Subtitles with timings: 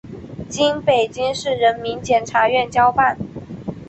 [0.49, 3.19] 经北京市人民检察院交办